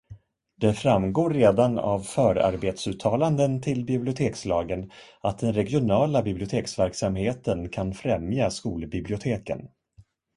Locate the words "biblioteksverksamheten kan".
6.23-7.93